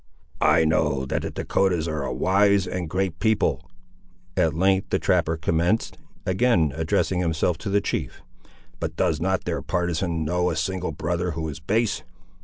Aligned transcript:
"I 0.41 0.65
know 0.65 1.05
that 1.05 1.21
the 1.21 1.29
Dahcotahs 1.29 1.87
are 1.87 2.01
a 2.01 2.11
wise 2.11 2.65
and 2.65 2.89
great 2.89 3.19
people," 3.19 3.69
at 4.35 4.55
length 4.55 4.89
the 4.89 4.97
trapper 4.97 5.37
commenced, 5.37 5.99
again 6.25 6.73
addressing 6.75 7.19
himself 7.19 7.59
to 7.59 7.69
the 7.69 7.81
chief; 7.81 8.23
"but 8.79 8.95
does 8.95 9.21
not 9.21 9.45
their 9.45 9.61
partisan 9.61 10.25
know 10.25 10.49
a 10.49 10.55
single 10.55 10.91
brother 10.91 11.33
who 11.33 11.47
is 11.49 11.59
base?" 11.59 12.01